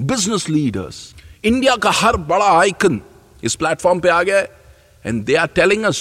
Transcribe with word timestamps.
business 0.00 0.48
leaders 0.48 1.14
India 1.44 1.76
का 1.82 1.90
हर 1.94 2.16
बड़ा 2.30 2.46
आइकन 2.60 3.00
इस 3.44 3.54
प्लेटफॉर्म 3.56 4.00
पे 4.00 4.08
आ 4.08 4.22
गया 4.22 4.38
है 4.38 4.50
and 5.04 5.24
they 5.24 5.34
are 5.36 5.46
telling 5.56 5.84
us 5.84 6.00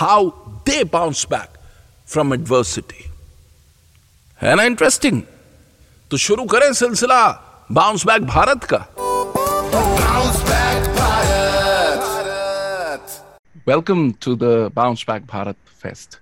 how 0.00 0.28
they 0.68 0.82
bounce 0.92 1.26
back 1.30 1.58
from 2.12 2.34
adversity 2.34 3.04
है 4.40 4.54
ना 4.56 4.62
इंटरेस्टिंग 4.62 5.20
तो 6.10 6.16
शुरू 6.26 6.44
करें 6.54 6.72
सिलसिला 6.72 7.20
बाउंस 7.72 8.06
बैक 8.06 8.22
भारत 8.26 8.64
का 8.72 8.86
Bounce 9.74 10.40
back 10.48 10.84
Bharat. 10.96 12.04
Welcome 13.68 14.10
to 14.24 14.34
the 14.36 14.70
bounce 14.74 15.04
back 15.08 15.26
Bharat 15.32 15.56
fest 15.82 16.18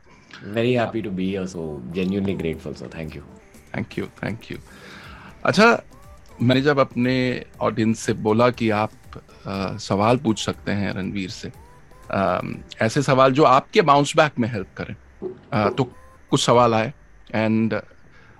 very 0.55 0.75
happy 0.75 1.01
to 1.03 1.11
be 1.17 1.27
here 1.31 1.47
so 1.47 1.65
genuinely 1.97 2.35
grateful 2.43 2.75
so 2.75 2.87
thank 2.95 3.17
you. 3.17 3.25
Thank 3.75 3.99
you 3.99 4.07
thank 4.23 4.51
you 4.51 4.57
अच्छा 5.47 5.67
मैंने 6.41 6.61
जब 6.61 6.79
अपने 6.79 7.15
ऑडियंस 7.61 8.01
से 8.01 8.13
बोला 8.27 8.49
कि 8.51 8.71
आप 8.71 8.91
अ, 9.47 9.77
सवाल 9.79 10.17
पूछ 10.17 10.45
सकते 10.45 10.73
हैं 10.73 10.93
रणवीर 10.95 11.31
से 11.31 11.49
अ, 11.49 12.41
ऐसे 12.83 13.03
सवाल 13.03 13.33
जो 13.33 13.45
आपके 13.45 13.83
बाउंस 13.83 14.13
बैक 14.17 14.39
में 14.39 14.49
हेल्प 14.49 14.69
करें। 14.77 14.95
अ, 15.53 15.69
तो 15.69 15.85
कुछ 16.31 16.41
सवाल 16.45 16.75
आए 16.75 16.93
एंड 17.35 17.81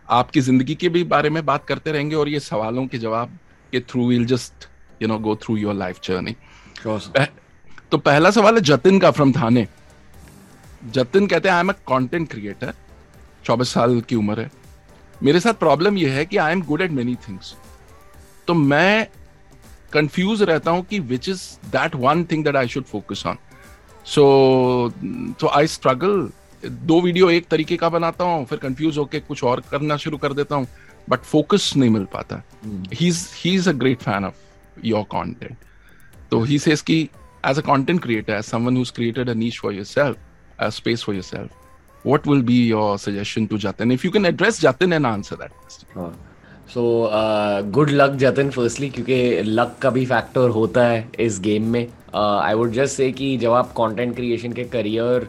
आपकी 0.09 0.41
ज़िंदगी 0.41 0.75
के 0.75 0.89
भी 0.89 1.03
बारे 1.05 1.31
में 1.31 1.45
बात 1.47 1.65
करते 1.67 1.93
रहेंगे 1.93 2.15
और 2.17 2.29
ये 2.29 2.41
सवालों 2.41 2.87
के 2.87 2.99
जवाब 2.99 3.39
के 3.73 3.81
through 3.81 4.09
will 4.09 4.25
just 4.27 4.69
you 5.03 5.09
know 5.09 5.19
go 5.19 5.37
through 5.43 5.57
your 5.57 5.75
life 5.75 6.01
journey 6.05 6.37
तो 7.91 7.99
पहला 7.99 8.31
सवाल 8.31 8.55
है 8.55 8.61
जतिन 8.63 8.99
का 9.01 9.11
फ्रॉम 9.11 9.33
थाने। 9.33 9.67
जतिन 10.85 11.27
कहते 11.27 11.49
हैं 11.49 11.55
I 11.55 11.61
am 11.61 11.69
a 11.69 11.73
content 11.89 12.29
creator 12.31 12.73
चौबीस 13.45 13.69
साल 13.69 14.01
की 14.01 14.17
उम्र 14.17 14.41
है। 14.41 14.51
मेरे 15.23 15.41
साथ 15.41 15.55
प्रॉब्लम 15.55 15.97
यह 15.99 16.13
है 16.13 16.25
कि 16.27 16.37
I 16.37 16.53
am 16.53 16.63
good 16.63 16.81
at 16.81 16.91
many 16.91 17.15
things 17.29 17.55
तो 18.49 18.55
मैं 18.55 19.07
कंफ्यूज 19.93 20.43
रहता 20.43 20.71
हूँ 20.71 20.85
कि 20.85 20.99
which 20.99 21.29
is 21.29 21.43
that 21.67 21.95
one 21.95 22.25
thing 22.25 22.45
that 22.45 22.57
I 22.57 22.69
should 22.69 22.85
focus 22.85 23.23
on 23.27 23.39
so 24.07 24.93
so 25.41 25.49
I 25.49 25.67
struggle 25.67 26.31
दो 26.63 27.01
वीडियो 27.01 27.31
एक 27.31 27.47
तरीके 27.49 27.77
का 27.77 27.89
बनाता 27.89 28.25
हूँ 28.25 28.45
फिर 28.47 28.59
कंफ्यूज 28.59 28.99
होकर 28.99 29.21
कुछ 29.21 29.45
और 29.45 29.63
करना 29.71 29.97
शुरू 29.97 30.19
कर 30.19 30.33
देता 30.33 30.57
हूँ 30.57 30.67
बट 31.11 31.21
फोकस 31.21 31.73
नहीं 31.77 31.91
मिल 31.91 32.05
पाता. 32.13 32.43
He 32.95 33.09
is 33.55 33.69
a 33.69 33.73
great 33.73 34.03
fan 34.03 34.25
of 34.25 34.35
your 34.85 35.05
content 35.11 35.57
तो 36.31 36.41
ही 36.43 36.59
सेज 36.59 36.81
की 36.81 37.01
as 37.47 37.59
a 37.59 37.63
content 37.63 38.03
creator 38.03 38.33
as 38.33 38.45
someone 38.45 38.83
created 38.95 39.31
a 39.31 39.35
niche 39.35 39.59
for 39.59 39.75
yourself 39.85 40.17
a 40.61 40.69
space 40.69 41.05
for 41.05 41.15
yourself 41.25 42.07
what 42.07 42.29
will 42.29 42.43
be 42.43 42.67
your 42.67 42.99
suggestion 42.99 43.47
to 43.47 43.59
Jatin 43.59 43.93
if 43.93 44.07
you 44.07 44.13
can 44.13 44.27
address 44.27 44.61
Jatin 44.61 44.93
an 44.93 45.07
answer 45.07 45.37
that 45.37 45.51
question 45.51 46.32
so 46.69 47.11
good 47.71 47.91
luck 47.91 48.11
Jatin 48.11 48.51
firstly 48.51 48.89
क्योंकि 48.91 49.43
luck 49.43 49.77
का 49.83 49.91
भी 49.91 50.05
factor 50.07 50.49
होता 50.49 50.85
है 50.87 51.09
इस 51.21 51.41
game 51.41 51.67
में। 51.67 51.87
I 52.15 52.55
would 52.55 52.73
just 52.73 52.97
say 52.97 53.11
कि 53.13 53.37
जब 53.37 53.53
आप 53.53 53.73
कंटेंट 53.73 54.15
क्रिएशन 54.17 54.53
के 54.53 54.65
करियर 54.65 55.29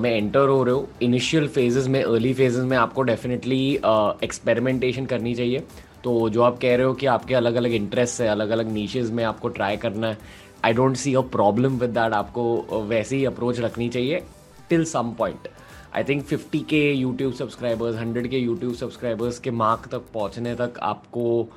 में 0.00 0.10
एंटर 0.10 0.48
हो 0.48 0.62
रहे 0.62 0.74
हो 0.74 0.88
इनिशियल 1.02 1.48
फेजेस 1.48 1.86
में 1.86 2.02
अर्ली 2.02 2.32
फेजेस 2.34 2.64
में 2.64 2.76
आपको 2.76 3.02
डेफिनेटली 3.02 3.74
एक्सपेरिमेंटेशन 4.24 5.02
uh, 5.02 5.10
करनी 5.10 5.34
चाहिए। 5.34 5.62
तो 6.04 6.28
जो 6.28 6.42
आप 6.42 6.58
कह 6.62 6.76
रहे 6.76 6.86
हो 6.86 6.94
कि 6.94 7.06
आपके 7.06 7.34
अलग 7.34 7.54
अलग 7.54 7.72
इंटरेस्ट 7.72 8.20
है 8.20 8.28
अलग 8.28 8.50
अलग 8.50 8.72
नीचेज 8.72 9.10
में 9.10 9.24
आपको 9.24 9.48
ट्राई 9.48 9.76
करना 9.76 10.08
है 10.08 10.18
I 10.64 10.72
don't 10.72 10.96
see 10.96 11.14
a 11.14 11.20
problem 11.20 11.78
with 11.78 11.90
that 11.90 12.12
आपको 12.12 12.84
वैसे 12.88 13.16
ही 13.16 13.24
अप्रोच 13.24 13.60
रखनी 13.60 13.88
चाहिए 13.88 14.22
till 14.70 14.84
some 14.84 15.12
point 15.18 15.48
I 15.96 16.04
think 16.04 16.26
50 16.28 16.62
K 16.64 16.92
YouTube 16.92 17.32
subscribers 17.32 17.96
100 17.96 18.28
के 18.28 18.38
यूट्यूब 18.38 18.74
सब्सक्राइबर्स 18.74 19.38
के 19.38 19.50
मार्क 19.50 19.88
तक 19.92 20.02
पहुँचने 20.14 20.54
तक 20.54 20.74
आपको 20.82 21.48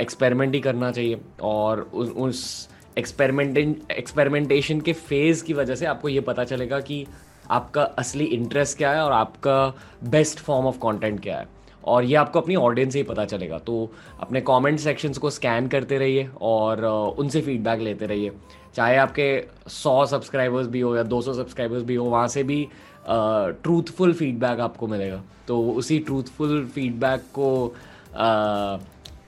एक्सपेरिमेंट 0.00 0.54
ही 0.54 0.60
करना 0.60 0.90
चाहिए। 0.92 1.20
और 1.42 1.80
उस, 1.94 2.08
उस 2.08 2.68
एक्सपेरिमेंट 2.98 3.58
एक्सपेरिमेंटेशन 3.90 4.80
के 4.80 4.92
फ़ेज़ 4.92 5.44
की 5.44 5.52
वजह 5.52 5.74
से 5.74 5.86
आपको 5.86 6.08
ये 6.08 6.20
पता 6.20 6.44
चलेगा 6.44 6.80
कि 6.80 7.06
आपका 7.50 7.82
असली 7.82 8.24
इंटरेस्ट 8.24 8.78
क्या 8.78 8.92
है 8.92 9.02
और 9.02 9.12
आपका 9.12 9.74
बेस्ट 10.04 10.38
फॉर्म 10.38 10.66
ऑफ़ 10.66 10.78
कंटेंट 10.78 11.20
क्या 11.20 11.38
है। 11.38 11.48
और 11.84 12.04
ये 12.04 12.14
आपको 12.14 12.40
अपनी 12.40 12.54
ऑडियंस 12.56 12.92
से 12.92 12.98
ही 12.98 13.02
पता 13.04 13.24
चलेगा। 13.24 13.58
तो 13.58 13.90
अपने 14.20 14.40
कमेंट 14.40 14.78
सेक्शंस 14.78 15.18
को 15.18 15.30
स्कैन 15.30 15.66
करते 15.68 15.98
रहिए 15.98 16.28
और 16.40 16.78
uh, 16.78 17.18
उनसे 17.18 17.40
फीडबैक 17.40 17.80
लेते 17.80 18.06
रहिए। 18.06 18.30
चाहे 18.74 18.96
आपके 18.96 19.26
100 19.68 20.06
सब्सक्राइबर्स 20.06 20.66
भी 20.66 20.80
हो 20.80 20.96
या 20.96 21.02
200 21.02 21.34
सब्सक्राइबर्स 21.34 21.82
भी 21.82 21.94
हो 21.94 22.04
वहाँ 22.04 22.28
से 22.28 22.42
भी 22.42 22.68
ट्रूथफुल 23.08 24.12
uh, 24.12 24.18
फीडबैक 24.18 24.60
आपको 24.60 24.86
मिलेगा। 24.86 25.22
तो 25.48 25.60
उसी 25.70 25.98
ट्रूथफुल 25.98 26.64
फीडबैक 26.74 27.20
को 27.38 27.74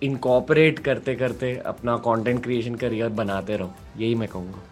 इनकॉपरेट 0.02 0.78
uh, 0.78 0.84
करते 0.84 1.14
करते 1.14 1.56
अपना 1.56 1.96
कंटेंट 1.96 2.42
क्रिएशन 2.42 2.74
करियर 2.74 3.08
बनाते 3.08 3.56
रहो। 3.56 3.72
यही 3.98 4.14
मैं 4.14 4.28
कहूँगा। 4.28 4.62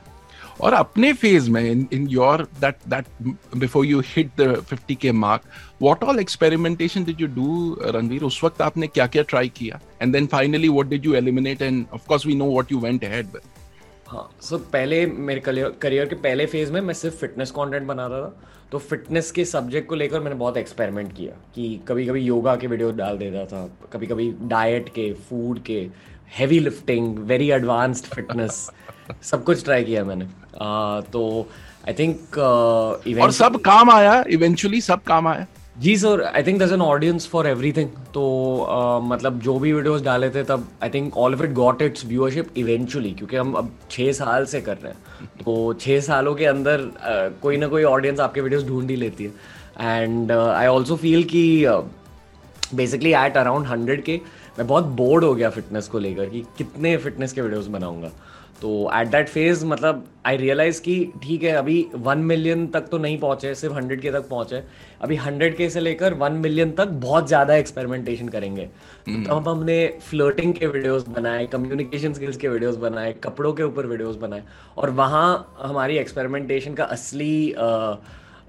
और 0.60 0.72
अपने 0.72 1.12
फ़ेज़ 1.12 1.50
में 1.50 1.70
in 1.70 1.86
in 1.92 2.06
your 2.08 2.42
that 2.60 2.76
that 2.88 3.04
before 3.56 3.86
you 3.86 4.00
hit 4.06 4.30
the 4.40 4.64
50 4.72 4.96
K 4.96 5.12
mark 5.12 5.42
what 5.82 6.04
all 6.04 6.18
experimentation 6.18 7.04
did 7.04 7.20
you 7.20 7.26
do 7.26 7.76
Ranveer 7.82 8.22
उस 8.22 8.44
वक्त 8.44 8.62
आपने 8.62 8.86
क्या 8.86 9.06
क्या 9.06 9.22
ट्राई 9.22 9.48
किया? 9.48 9.80
And 10.02 10.12
then 10.12 10.26
finally 10.26 10.68
what 10.68 10.86
did 10.86 11.06
you 11.06 11.14
eliminate 11.14 11.62
and 11.62 11.86
of 11.94 12.06
course 12.08 12.26
we 12.26 12.34
know 12.34 12.50
what 12.50 12.72
you 12.72 12.78
went 12.78 13.04
ahead 13.04 13.26
with 13.26 13.42
हाँ 14.14 14.28
so 14.40 14.58
पहले 14.72 15.04
मेरे 15.06 15.40
career 15.82 16.06
के 16.06 16.14
पहले 16.14 16.44
फ़ेज़ 16.46 16.72
में 16.72 16.80
मैं 16.80 16.94
सिर्फ़ 16.94 17.16
फिटनेस 17.16 17.50
कंटेंट 17.50 17.86
बना 17.86 18.06
रहा 18.06 18.20
था। 18.20 18.68
तो 18.72 18.78
फिटनेस 18.78 19.30
के 19.30 19.44
सब्जेक्ट 19.44 19.88
को 19.88 19.94
लेकर 19.94 20.20
मैंने 20.20 20.36
बहुत 20.36 20.56
एक्सपेरिमेंट 20.56 21.12
किया 21.16 21.32
कि 21.54 21.80
कभी 21.88 22.06
कभी 22.06 22.20
योगा 22.20 22.54
के 22.56 22.66
वीडियो 22.66 22.90
डाल 22.92 23.18
देता 23.18 23.44
था 23.46 23.66
कभी 23.92 24.06
कभी 24.06 24.30
डाइट 24.42 24.88
के 24.88 25.12
फ़ूड 25.28 25.58
के 25.62 25.80
heavy 26.38 26.58
lifting 26.58 27.18
very 27.28 27.50
advanced 27.50 28.06
fitness 28.14 28.70
सब 29.22 29.44
कुछ 29.44 29.64
ट्राई 29.64 29.84
किया 29.84 30.04
मैंने। 30.04 30.24
आ, 30.60 31.00
तो 31.00 31.48
आई 31.88 31.94
थिंक 31.94 32.38
और 32.38 33.32
सब 33.32 33.60
काम 33.62 33.90
आया 33.90 34.24
इवेंचुअली 34.30 34.80
सब 34.80 35.02
काम 35.02 35.28
आया। 35.28 35.46
जी 35.82 35.96
sir 35.98 36.22
I 36.24 36.42
think 36.42 36.60
this 36.60 36.72
an 36.72 36.80
audience 36.80 37.26
for 37.28 37.46
everything 37.46 37.88
तो 38.14 38.24
uh, 38.64 39.10
मतलब 39.10 39.38
जो 39.40 39.58
भी 39.58 39.72
वीडियोस 39.72 40.02
डाले 40.02 40.28
थे 40.30 40.42
तब 40.44 40.68
I 40.82 40.90
think 40.90 41.16
all 41.16 41.34
of 41.34 41.42
it 41.44 41.52
got 41.52 41.82
its 41.82 42.04
viewership 42.06 42.58
eventually 42.58 43.10
क्योंकि 43.10 43.36
हम 43.36 43.52
अब 43.52 43.70
छः 43.90 44.12
साल 44.12 44.44
से 44.46 44.60
कर 44.60 44.76
रहे 44.76 44.92
हैं। 44.92 45.26
तो 45.44 45.74
छः 45.80 46.00
सालों 46.00 46.34
के 46.34 46.46
अंदर 46.46 46.80
uh, 46.80 47.40
कोई 47.42 47.56
ना 47.56 47.68
कोई 47.68 47.84
ऑडियंस 47.84 48.20
आपके 48.20 48.40
वीडियोस 48.40 48.64
ढूंढ 48.66 48.90
ही 48.90 48.96
लेती 48.96 49.24
है। 49.24 49.32
एंड 49.80 50.32
आई 50.32 50.66
ऑल्सो 50.66 50.96
फील 50.96 51.24
कि 51.24 51.66
basically 52.74 53.12
at 53.14 53.36
around 53.36 53.66
hundred 53.66 54.02
K 54.04 54.20
मैं 54.58 54.66
बहुत 54.66 54.84
बोर्ड 55.00 55.24
हो 55.24 55.34
गया 55.34 55.50
फिटनेस 55.50 55.88
को 55.88 55.98
लेकर 55.98 56.28
कि 56.28 56.44
कितने 56.58 56.96
फिटनेस 56.96 57.32
के 57.32 57.40
वीडियोस 57.40 57.66
बनाऊँगा। 57.66 58.10
तो 58.62 58.90
एट 58.94 59.08
दैट 59.08 59.28
फ़ेज़ 59.28 59.64
मतलब 59.66 60.04
आई 60.26 60.36
रियलाइज़ 60.36 60.80
कि 60.82 60.94
ठीक 61.22 61.42
है 61.42 61.52
अभी 61.52 61.86
वन 61.94 62.18
मिलियन 62.18 62.66
तक 62.66 62.86
तो 62.88 62.98
नहीं 62.98 63.18
पहुँचे 63.20 63.54
सिर्फ़ 63.54 63.74
हंड्रेड 63.74 64.00
के 64.00 64.10
तक 64.12 64.28
पहुँचे। 64.28 64.62
अभी 65.02 65.16
हंड्रेड 65.16 65.56
के 65.56 65.68
से 65.70 65.80
लेकर 65.80 66.14
वन 66.14 66.32
मिलियन 66.42 66.70
तक 66.72 66.88
बहुत 67.02 67.26
ज़्यादा 67.28 67.54
एक्सपेरिमेंटेशन 67.54 68.28
करेंगे। 68.28 68.64
तो 69.06 69.24
तब 69.24 69.48
हमने 69.48 69.76
फ्लर्टिंग 70.10 70.54
के 70.54 70.66
वीडियोस 70.66 71.08
बनाए 71.08 71.46
कम्युनिकेशन 71.46 72.12
स्किल्स 72.12 72.36
के 72.36 72.48
वीडियोस 72.48 72.76
बनाए 72.76 73.12
कपड़ों 73.24 73.52
के 73.52 73.62
ऊपर 73.62 73.86
वीडियोस 73.86 74.16
बनाए। 74.16 74.42
और 74.78 74.90
वहाँ 74.92 75.56
हमारी 75.62 75.96
एक्सपेरिमेंटेशन 75.98 76.74
का 76.74 76.84
असली 76.84 77.54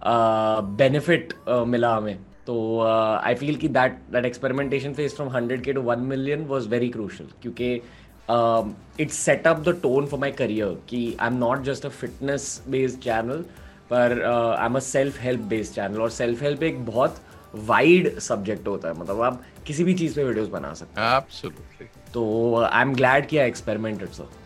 बेनिफिट 0.03 1.33
uh, 1.33 1.39
uh, 1.49 1.53
uh, 1.53 1.67
मिला 1.67 1.95
हमें। 1.95 2.17
तो 2.47 2.55
आई 2.81 3.35
फील 3.35 3.55
कि 3.55 3.67
that 3.67 3.91
that 4.11 4.25
experimentation 4.25 4.93
phase 4.93 5.15
from 5.15 5.29
hundred 5.29 5.61
K 5.63 5.73
to 5.73 5.81
one 5.81 5.99
million 6.09 6.43
was 6.47 6.67
very 6.69 6.89
crucial 6.89 7.27
क्योंकि 7.41 7.81
it 8.29 9.11
set 9.11 9.47
up 9.47 9.59
the 9.59 9.79
tone 9.83 10.05
for 10.07 10.19
my 10.19 10.31
career 10.31 10.77
कि 10.89 11.05
I 11.21 11.27
am 11.27 11.37
not 11.37 11.63
just 11.63 11.85
a 11.85 11.89
fitness 11.89 12.61
based 12.69 12.99
channel 13.01 13.45
पर 13.91 14.21
I 14.23 14.65
am 14.65 14.75
a 14.75 14.79
self 14.81 15.21
help 15.21 15.41
based 15.49 15.73
channel 15.73 16.01
और 16.01 16.09
self 16.11 16.41
help 16.43 16.63
एक 16.63 16.85
बहुत 16.85 17.21
wide 17.67 18.17
subject 18.19 18.67
होता 18.67 18.87
है 18.87 18.99
मतलब 18.99 19.21
आप 19.21 19.41
किसी 19.67 19.83
भी 19.83 19.93
चीज़ 19.93 20.15
पे 20.15 20.23
वीडियोस 20.23 20.47
बना 20.49 20.73
सकते 20.73 21.01
Absolutely. 21.11 21.81
हैं 21.81 22.11
तो 22.13 22.55
आई 22.63 22.81
एम 22.81 22.93
ग्लैड 22.95 23.27
कि 23.27 23.37
I 23.37 23.47
experimented 23.47 24.09
sir 24.09 24.43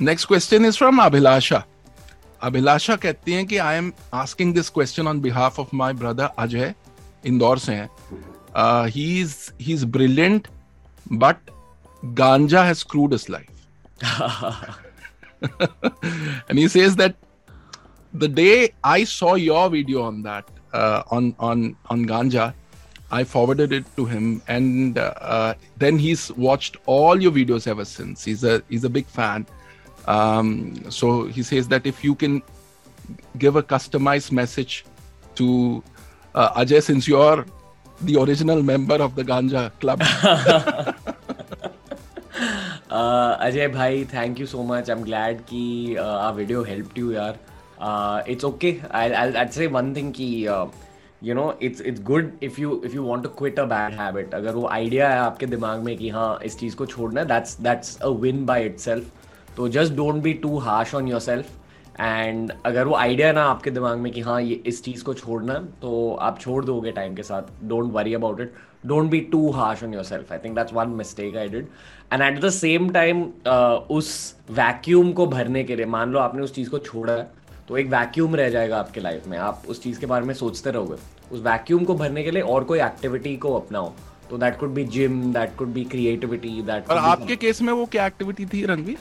Next 0.00 0.26
question 0.26 0.64
is 0.64 0.76
from 0.76 0.98
Abhilasha. 1.00 1.62
Abhilasha 2.42 2.96
कहती 2.98 3.32
हैं 3.32 3.46
कि 3.46 3.56
I 3.58 3.76
am 3.76 3.92
asking 4.14 4.52
this 4.54 4.68
question 4.70 5.08
on 5.08 5.20
behalf 5.20 5.60
of 5.60 5.68
my 5.74 5.92
brother 5.92 6.30
Ajay 6.38 6.74
Indore 7.24 7.58
से 7.58 7.72
हैं 7.72 7.88
he 8.88 9.04
is 9.20 9.36
he 9.60 9.72
is 9.72 9.86
brilliant 9.86 10.48
but 11.12 11.50
ganja 12.14 12.64
has 12.64 12.78
screwed 12.78 13.12
his 13.12 13.28
life. 13.28 13.50
and 16.48 16.58
he 16.58 16.68
says 16.68 16.96
that 16.96 17.16
the 18.12 18.28
day 18.28 18.72
I 18.84 19.04
saw 19.04 19.34
your 19.34 19.70
video 19.70 20.02
on 20.02 20.22
that, 20.22 20.48
uh, 20.72 21.02
on 21.10 21.34
on 21.38 21.76
on 21.86 22.06
ganja, 22.06 22.54
I 23.10 23.24
forwarded 23.24 23.72
it 23.72 23.84
to 23.96 24.04
him, 24.04 24.42
and 24.48 24.98
uh, 24.98 25.14
uh, 25.20 25.54
then 25.76 25.98
he's 25.98 26.32
watched 26.32 26.76
all 26.86 27.20
your 27.20 27.32
videos 27.32 27.66
ever 27.66 27.84
since. 27.84 28.24
He's 28.24 28.44
a 28.44 28.62
he's 28.68 28.84
a 28.84 28.90
big 28.90 29.06
fan. 29.06 29.46
Um, 30.06 30.90
so 30.90 31.26
he 31.26 31.42
says 31.42 31.68
that 31.68 31.86
if 31.86 32.04
you 32.04 32.14
can 32.14 32.42
give 33.38 33.56
a 33.56 33.62
customized 33.62 34.32
message 34.32 34.84
to 35.34 35.82
uh, 36.34 36.60
Ajay, 36.60 36.82
since 36.82 37.08
you're 37.08 37.44
the 38.02 38.20
original 38.20 38.62
member 38.62 38.96
of 38.96 39.14
the 39.14 39.24
Ganja 39.24 39.70
Club. 39.80 40.02
Ajay 42.90 43.66
भाई 43.68 44.04
thank 44.04 44.40
you 44.40 44.46
so 44.46 44.62
much 44.62 44.90
I 44.90 44.96
am 44.96 45.02
glad 45.04 45.40
कि 45.44 45.94
a 45.96 46.30
video 46.30 46.62
help 46.64 46.98
you 46.98 47.10
यार. 47.12 47.38
It's 48.30 48.44
okay 48.44 48.74
I 48.94 49.46
say 49.52 49.66
one 49.66 49.94
thing 49.96 50.12
कि 50.16 50.26
you 51.22 51.34
know 51.34 51.52
it's 51.62 51.80
it's 51.80 52.02
good 52.02 52.30
if 52.42 52.60
you 52.60 52.80
if 52.84 52.94
you 52.94 53.02
want 53.02 53.24
to 53.24 53.30
quit 53.38 53.58
a 53.60 53.64
bad 53.64 53.98
habit 54.00 54.34
अगर 54.34 54.54
वो 54.54 54.66
idea 54.68 55.08
है 55.10 55.18
आपके 55.18 55.46
दिमाग 55.46 55.80
में 55.84 55.96
कि 55.96 56.08
हाँ 56.08 56.38
इस 56.44 56.58
चीज़ 56.58 56.76
को 56.76 56.86
छोड़ना 56.86 57.20
है 57.20 57.26
that's 57.26 57.60
that's 57.60 57.96
a 57.98 58.08
win 58.24 58.44
by 58.46 58.64
itself 58.78 59.56
तो 59.56 59.68
just 59.68 59.94
don't 59.94 60.22
be 60.22 60.32
too 60.44 60.58
harsh 60.58 60.94
on 60.94 61.08
yourself 61.20 61.50
and 62.00 62.52
अगर 62.66 62.86
वो 62.86 62.94
आइडिया 62.96 63.32
ना 63.32 63.44
आपके 63.44 63.70
दिमाग 63.70 63.98
में 63.98 64.10
कि 64.12 64.20
हाँ 64.20 64.40
ये, 64.42 64.54
इस 64.66 64.82
चीज़ 64.84 65.04
को 65.04 65.14
छोड़ना 65.14 65.52
है 65.52 65.64
तो 65.82 66.14
आप 66.20 66.38
छोड़ 66.40 66.64
दोगे 66.64 66.92
टाइम 66.92 67.14
के 67.14 67.22
साथ. 67.22 67.42
Don't 67.64 67.92
worry 67.92 68.14
about 68.14 68.40
it 68.40 68.54
don't 68.86 69.10
be 69.10 69.20
too 69.32 69.50
harsh 69.50 69.84
on 69.84 69.94
yourself 70.04 70.32
I 70.32 70.38
think 70.44 70.54
that's 70.56 70.72
one 70.74 70.88
mistake 70.96 71.36
I 71.36 71.48
did 71.48 71.66
and 72.12 72.22
at 72.22 72.40
the 72.40 72.50
same 72.50 72.88
time 72.90 73.22
उस 73.90 74.36
वैक्यूम 74.50 75.12
को 75.12 75.26
भरने 75.26 75.64
के 75.64 75.76
लिए 75.76 75.86
मान 75.86 76.12
लो 76.12 76.18
आपने 76.18 76.42
उस 76.42 76.54
चीज़ 76.54 76.70
को 76.70 76.78
छोड़ा 76.78 77.12
है 77.12 77.28
तो 77.68 77.76
एक 77.76 77.86
वैक्यूम 77.90 78.34
रह 78.36 78.48
जाएगा 78.50 78.78
आपके 78.78 79.00
लाइफ 79.00 79.26
में। 79.26 79.36
आप 79.38 79.62
उस 79.68 79.82
चीज़ 79.82 79.98
के 80.00 80.06
बारे 80.06 80.26
में 80.26 80.34
सोचते 80.34 80.70
रहोगे। 80.70 80.96
उस 81.34 81.40
वैक्यूम 81.42 81.84
को 81.84 81.94
भरने 81.94 82.22
के 82.22 82.30
लिए 82.30 82.42
और 82.42 82.64
कोई 82.64 82.80
एक्टिविटी 82.80 83.36
को 83.36 83.54
अपनाओ। 83.54 83.92
तो 84.30 84.38
that 84.38 84.58
could 84.58 84.70
be 84.74 84.84
gym 84.84 85.32
that 85.32 85.56
could 85.56 85.68
be 85.68 85.84
creativity 85.84 86.62
that 86.62 86.90
और 86.90 86.96
आपके 86.98 87.36
केस 87.36 87.62
में 87.62 87.72
वो 87.72 87.84
क्या 87.86 88.06
एक्टिविटी 88.06 88.46
थी 88.46 88.64
रणवीर 88.66 88.98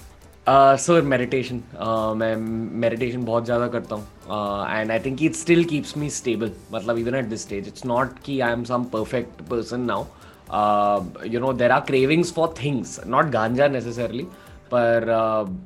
सर 0.48 1.02
मेडिटेशन 1.02 1.62
मैं 2.18 2.36
मेडिटेशन 2.80 3.24
बहुत 3.26 3.46
ज़्यादा 3.46 3.68
करता 3.68 3.96
हूँ. 3.96 4.04
And 4.80 4.92
I 4.92 5.00
think 5.06 5.24
it 5.24 5.36
still 5.36 5.64
keeps 5.66 5.96
me 5.98 6.10
stable 6.10 6.52
मतलब 6.74 6.98
even 6.98 7.16
at 7.16 7.26
this 7.26 7.42
stage 7.42 7.68
it's 7.68 7.86
not 7.86 8.20
कि 8.26 8.40
I 8.40 8.54
am 8.54 8.64
some 8.64 8.84
perfect 8.94 9.42
person 9.50 9.80
now 9.92 10.04
you 11.28 11.40
know 11.40 11.54
there 11.54 11.72
are 11.72 11.80
cravings 11.88 12.34
for 12.34 12.54
things 12.64 13.00
not 13.08 13.30
ganja 13.32 13.68
necessarily 13.68 14.24
पर 14.74 15.06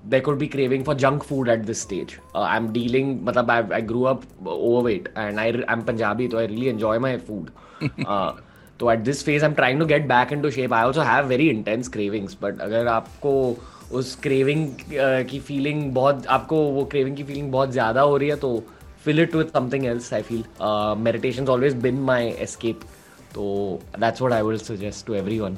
there 0.05 0.21
could 0.21 0.37
be 0.39 0.47
craving 0.47 0.83
for 0.85 0.95
junk 0.97 1.23
food 1.23 1.49
at 1.49 1.65
this 1.65 1.81
stage 1.81 2.15
I 2.35 2.57
am 2.57 2.71
dealing 2.73 3.19
मतलब 3.23 3.51
I 3.51 3.63
I 3.73 3.81
grew 3.81 4.03
up 4.03 4.21
overweight 4.83 5.13
and 5.17 5.39
I 5.39 5.51
I 5.51 5.73
am 5.73 5.81
Punjabi 5.81 6.27
तो 6.27 6.37
I 6.37 6.47
really 6.47 6.67
enjoy 6.67 6.99
my 6.99 7.17
food 7.27 7.49
तो 8.79 8.91
at 8.91 8.99
this 8.99 9.25
phase 9.25 9.43
I 9.43 9.49
am 9.49 9.55
trying 9.55 9.79
to 9.79 9.85
get 9.85 10.07
back 10.07 10.31
into 10.41 10.51
shape 10.51 10.73
I 10.73 10.83
also 10.83 11.01
have 11.01 11.25
very 11.27 11.49
intense 11.49 11.87
cravings 11.89 12.37
but 12.41 12.61
अगर 12.61 12.87
आपको 12.87 13.33
उस 13.91 14.15
craving 14.15 14.67
की 15.29 15.39
feeling 15.39 15.91
बहुत, 15.93 16.25
आपको 16.27 16.61
वो 16.63 16.83
craving 16.85 17.15
की 17.17 17.23
फीलिंग 17.23 17.51
बहुत 17.51 17.71
ज़्यादा 17.71 18.01
हो 18.01 18.17
रही 18.17 18.29
है 18.29 18.35
तो 18.35 18.63
fill 19.05 19.19
it 19.19 19.35
with 19.35 19.53
something 19.53 19.85
else 19.85 20.13
I 20.13 20.21
feel 20.21 20.43
meditation 20.97 21.47
always 21.47 21.75
been 21.81 21.99
my 22.01 22.29
escape 22.39 22.81
तो 23.35 23.79
that's 23.99 24.21
what 24.21 24.33
I 24.33 24.41
will 24.41 24.57
suggest 24.57 25.05
to 25.07 25.13
everyone 25.13 25.57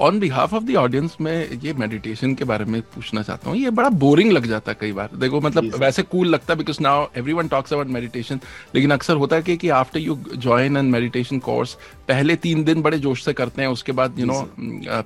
on 0.00 0.18
behalf 0.20 0.54
of 0.54 0.64
the 0.64 0.74
audience 0.76 1.16
में 1.20 1.60
ये 1.62 1.72
मेडिटेशन 1.72 2.34
के 2.34 2.44
बारे 2.44 2.64
में 2.64 2.80
पूछना 2.82 3.22
चाहता 3.22 3.50
हूँ। 3.50 3.58
ये 3.58 3.70
बड़ा 3.70 3.88
बोरिंग 3.88 4.32
लग 4.32 4.46
जाता 4.46 4.72
है 4.72 4.76
कई 4.80 4.92
बार। 4.92 5.10
देखो 5.14 5.40
मतलब 5.40 5.74
वैसे 5.80 6.02
कूल 6.02 6.20
cool 6.20 6.32
लगता 6.32 6.52
है 6.52 6.58
because 6.58 6.78
now 6.82 7.06
everyone 7.32 7.48
talks 7.48 7.72
about 7.72 7.86
meditation 7.86 8.40
लेकिन 8.74 8.90
अक्सर 8.90 9.16
होता 9.16 9.36
है 9.36 9.42
कि 9.42 9.56
कि 9.56 9.68
after 9.68 10.00
you 10.00 10.18
join 10.36 10.76
an 10.76 10.84
meditation 10.84 11.38
course 11.38 11.74
पहले 12.08 12.36
तीन 12.36 12.64
दिन 12.64 12.82
बड़े 12.82 12.98
जोश 12.98 13.24
से 13.24 13.32
करते 13.32 13.62
हैं 13.62 13.68
उसके 13.68 13.92
बाद 13.92 14.18
you 14.18 14.26
know 14.26 14.42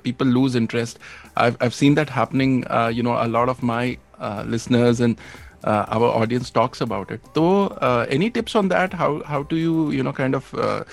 people 0.03 0.27
lose 0.27 0.55
interest 0.57 0.99
I 1.37 1.69
seen 1.69 1.95
that 1.95 2.11
happening 2.11 2.63
you 2.93 3.03
know 3.03 3.13
a 3.13 3.25
lot 3.25 3.49
of 3.49 3.65
my 3.65 3.97
listeners 4.21 5.01
and 5.01 5.15
uh, 5.65 5.83
our 5.95 6.09
audience 6.17 6.51
talks 6.51 6.81
about 6.81 7.11
it. 7.11 7.21
so 7.35 7.45
uh, 7.81 8.05
any 8.17 8.29
tips 8.29 8.55
on 8.55 8.67
that? 8.67 8.93
How 8.93 9.09
how 9.29 9.41
do 9.43 9.57
you 9.57 9.91
you 9.91 10.03
know 10.07 10.13
kind 10.13 10.37
of 10.39 10.51
uh, 10.65 10.83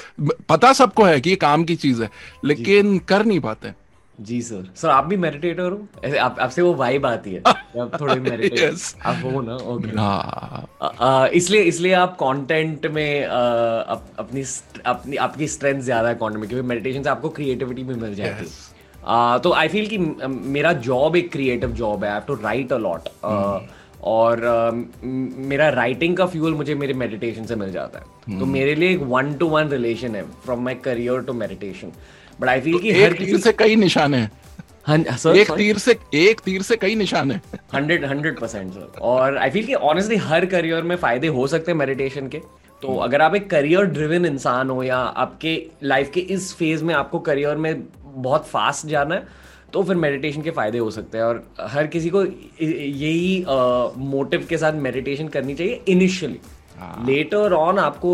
पता 0.49 0.73
सबको 0.73 1.05
है 1.05 1.21
कि 1.21 1.31
ये 1.31 1.37
काम 1.37 1.65
की 1.65 1.77
चीज़ 1.77 2.03
है 2.03 2.11
लेकिन 2.45 2.99
कर 2.99 3.25
नहीं 3.27 3.41
पाते। 3.41 3.73
जी 4.29 4.41
सर। 4.43 4.69
सर 4.77 4.89
आप 4.89 5.05
भी 5.05 5.17
मेडिटेटर 5.17 5.71
हो? 5.73 5.87
ऐसे 6.05 6.19
आप 6.19 6.37
आपसे 6.41 6.63
वो 6.63 6.73
वाइब 6.75 7.07
आती 7.07 7.33
है। 7.35 7.43
आप 7.47 7.97
थोड़े 8.01 8.15
मेडिटेट 8.21 8.73
Yes. 8.73 8.83
आप 9.07 9.21
हो 9.25 9.41
ना 9.41 9.55
ओके 9.75 9.97
हाँ 10.99 11.29
इसलिए 11.29 11.63
इसलिए 11.63 11.93
आप 11.93 12.15
कंटेंट 12.23 12.87
में 12.87 13.25
अ, 13.25 13.29
अप, 13.31 14.07
अपनी 14.19 14.43
अपनी 14.87 15.17
आपकी 15.27 15.49
स्ट्रेंथ 15.49 15.81
ज़्यादा 15.81 16.09
है 16.09 16.15
कंटेंट 16.15 16.41
में 16.41 16.49
क्योंकि 16.49 16.67
मेडिटेशन 16.69 17.03
से 17.03 17.11
आपको 17.11 17.29
क्रिएटिविटी 17.39 17.83
भी 17.83 17.95
मिल 17.95 18.15
जाती 18.15 18.45
है। 18.45 18.51
अ, 19.05 19.39
तो 19.39 19.53
आई 19.53 19.69
फील 19.69 19.87
कि 19.87 19.99
मेरा 20.29 20.73
जॉब 20.89 21.17
एक 21.17 21.33
क्रिएटिव 21.33 21.73
जॉब 21.83 22.05
है। 22.05 22.11
I 22.11 22.15
have 22.15 22.25
to 22.27 22.35
write 22.43 22.73
a 22.73 22.79
lot 22.79 23.09
और 24.13 24.41
म- 24.75 25.33
मेरा 25.49 25.69
राइटिंग 25.69 26.17
का 26.17 26.27
फ्यूल 26.27 26.55
मुझे 26.55 26.75
मेरे 26.75 26.95
मेडिटेशन 26.95 27.45
से 27.47 27.57
मिल 27.57 27.73
जाता 27.73 27.99
है। 27.99 28.05
hmm. 28.05 28.39
तो 28.41 28.47
मेरे 28.47 28.75
लिए 28.75 28.91
एक 28.91 29.03
वन 29.09 29.35
टू 29.35 29.49
वन 29.49 29.69
रिलेशन 29.69 30.15
है 30.15 30.23
from 30.45 30.65
my 30.65 30.75
career 30.85 31.21
to 31.21 31.33
meditation 31.33 31.93
but 32.41 32.49
I 32.49 32.61
feel 32.61 32.79
कि 32.79 32.93
हर 32.93 33.13
तीर 33.15 33.39
से 33.39 33.53
कई 33.53 33.77
निशाने 33.77 34.17
हैं। 34.17 34.31
हाँ 34.87 34.99
सर 35.19 35.37
एक 35.37 35.51
तीर 35.51 35.79
से 35.79 35.97
एक 36.15 36.41
तीर 36.41 36.63
से 36.63 36.77
कई 36.77 36.95
निशाने 36.95 37.35
हंड्रेड 37.75 38.05
हंड्रेड 38.05 38.39
परसेंट 38.39 38.73
सर 38.73 38.99
और 39.01 39.37
आई 39.39 39.51
फील 39.51 39.67
कि 39.67 39.75
ऑनेस्टली 39.75 40.17
हर 40.19 40.47
करियर 40.47 40.83
में 40.83 40.97
फ़ायदे 40.97 41.27
हो 41.29 41.47
सकते 41.47 41.73
हैं 41.73 41.79
मेडिटेशन 41.79 42.29
के। 42.29 42.39
तो 42.83 42.97
अगर 42.99 43.23
आप 43.23 43.35
एक 43.35 43.49
करियर 43.51 43.85
ड्रिवन 43.87 44.27
इंसान 44.27 44.71
हो 44.71 44.83
या 44.83 44.97
आपके 44.97 45.55
लाइफ 45.83 46.11
के 46.15 46.21
इस 46.21 46.53
फ़ेज़ 46.55 46.85
में 46.85 46.95
आपको 46.95 47.19
करियर 47.21 47.57
में 47.57 47.83
बहुत 48.03 48.47
फास्ट 48.47 48.87
जाना 48.87 49.15
है 49.15 49.27
तो 49.73 49.83
फिर 49.83 49.97
मेडिटेशन 49.97 50.43
के 50.43 50.51
फ़ायदे 50.51 50.79
हो 50.79 50.91
सकते 50.91 51.19
हैं। 51.19 51.25
और 51.25 51.45
हर 51.61 51.87
किसी 51.87 52.11
को 52.11 52.25
यही 52.25 53.45
मोटिव 53.99 54.47
के 54.49 54.59
साथ 54.59 54.73
मेडिटेशन 54.81 55.29
करनी 55.29 55.55
चाहिए 55.55 55.81
इनिशियली 55.89 56.39
लेटर 57.07 57.53
ऑन 57.53 57.79
आपको 57.79 58.11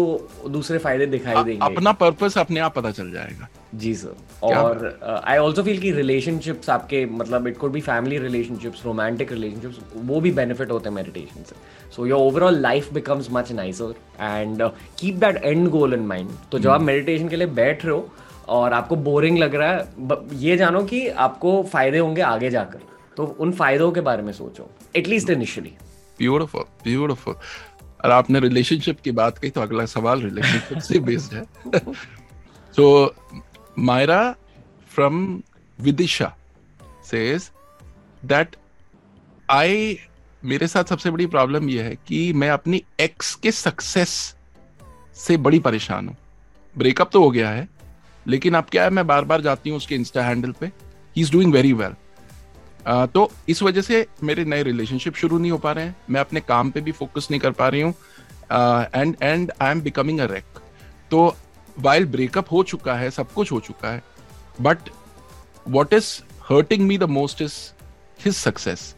दूसरे 0.48 0.78
फ़ायदे 0.78 1.06
दिखाई 1.06 1.42
देंगे। 1.44 1.64
अपना 1.64 1.92
पर्पस 1.94 2.38
अपने 2.38 2.60
आप 2.60 2.74
पता 2.74 2.90
चल 2.90 3.10
जाएगा। 3.12 3.48
जी 3.74 3.94
सर। 3.94 4.14
और 4.44 5.22
आई 5.24 5.38
ऑल्सो 5.38 5.62
फील 5.62 5.78
कि 5.78 5.90
रिलेशनशिप्स 5.92 6.70
आपके 6.70 7.04
मतलब 7.06 7.46
it 7.46 7.56
could 7.58 7.72
be 7.72 7.80
family 7.80 8.18
relationships 8.18 8.84
romantic 8.84 9.32
relationships 9.32 9.78
वो 9.96 10.20
भी 10.20 10.32
बेनिफिट 10.32 10.70
होते 10.70 10.88
हैं 10.88 10.94
मेडिटेशन 10.96 11.42
से। 11.42 11.56
So 11.92 12.06
your 12.06 12.20
overall 12.20 12.60
life 12.60 12.92
becomes 12.92 13.28
much 13.32 13.52
nicer 13.52 13.94
and 14.20 14.62
keep 14.98 15.14
that 15.16 15.42
end 15.44 15.68
goal 15.70 15.94
in 15.94 16.06
mind 16.06 16.30
तो 16.52 16.58
जब 16.58 16.70
आप 16.70 16.80
मेडिटेशन 16.82 17.28
के 17.28 17.36
लिए 17.36 17.46
बैठ 17.58 17.84
रहे 17.84 17.94
हो 17.94 18.08
और 18.48 18.72
आपको 18.72 18.96
बोरिंग 19.08 19.38
लग 19.38 19.54
रहा 19.54 19.70
है 19.70 20.18
ये 20.38 20.56
जानो 20.56 20.82
कि 20.84 21.06
आपको 21.26 21.62
फ़ायदे 21.72 21.98
होंगे 21.98 22.22
आगे 22.24 22.50
जाकर। 22.50 22.80
तो 23.16 23.24
उन 23.40 23.52
फायदों 23.52 23.90
के 23.92 24.00
बारे 24.02 24.22
में 24.22 24.32
सोचो 24.32 24.68
एटलीस्ट 24.96 25.30
इनिशियली 25.30 25.72
ब्यूटीफुल 26.18 26.62
ब्यूटीफुल 26.84 27.34
और 28.04 28.10
आपने 28.10 28.40
रिलेशनशिप 28.40 29.00
की 29.00 29.10
बात 29.10 29.38
कही 29.38 29.50
तो 29.50 29.60
अगला 29.60 29.86
सवाल 29.86 30.22
रिलेशनशिप 30.22 30.78
से 30.78 30.98
बेस्ड 31.00 31.34
है। 31.34 31.80
So 32.74 33.14
Myra 33.78 34.20
from 34.90 35.42
Vidisha 35.78 36.34
says 37.04 37.50
that 38.24 38.56
I 39.50 39.98
मेरे 40.42 40.66
साथ 40.68 40.84
सबसे 40.84 41.10
बड़ी 41.10 41.26
प्रॉब्लम 41.26 41.68
यह 41.68 41.84
है 41.84 41.94
कि 42.06 42.32
मैं 42.32 42.50
अपनी 42.50 42.82
एक्स 43.00 43.34
के 43.34 43.52
सक्सेस 43.52 44.10
से 45.16 45.36
बड़ी 45.36 45.58
परेशान 45.58 46.08
हूँ। 46.08 46.16
ब्रेकअप 46.76 47.10
तो 47.12 47.22
हो 47.22 47.30
गया 47.30 47.50
है 47.50 47.68
लेकिन 48.26 48.54
अब 48.54 48.64
क्या 48.64 48.84
है 48.84 48.90
मैं 48.90 49.06
बार 49.06 49.24
बार 49.24 49.40
जाती 49.40 49.70
हूँ 49.70 49.76
उसके 49.76 49.94
इंस्टा 49.94 50.24
हैंडल 50.24 50.52
पे। 50.52 50.66
He 50.66 51.22
is 51.22 51.32
doing 51.32 51.52
very 51.52 51.72
well 51.72 51.94
तो 52.86 53.30
इस 53.48 53.62
वजह 53.62 53.82
से 53.82 54.06
मेरे 54.24 54.44
नए 54.44 54.62
रिलेशनशिप 54.62 55.14
शुरू 55.14 55.38
नहीं 55.38 55.50
हो 55.50 55.58
पा 55.58 55.72
रहे 55.72 55.84
हैं 55.84 55.96
मैं 56.10 56.20
अपने 56.20 56.40
काम 56.40 56.70
पे 56.70 56.80
भी 56.80 56.92
फोकस 56.92 57.28
नहीं 57.30 57.40
कर 57.40 57.52
पा 57.60 57.68
रही 57.68 57.80
हूँ 57.80 57.94
and 58.94 59.16
and 59.22 59.52
I 59.62 59.70
am 59.70 59.80
becoming 59.80 60.20
a 60.20 60.26
wreck 60.32 60.60
तो 61.10 61.34
वाइल 61.78 62.06
ब्रेकअप 62.06 62.52
हो 62.52 62.62
चुका 62.62 62.94
है 62.94 63.10
सब 63.10 63.32
कुछ 63.32 63.52
हो 63.52 63.60
चुका 63.60 63.92
है 63.92 64.02
but 64.60 64.90
what 65.68 65.94
is 65.94 66.18
hurting 66.48 66.86
me 66.88 66.96
the 66.96 67.08
most 67.08 67.42
is 67.46 67.56
his 68.18 68.36
success. 68.36 68.94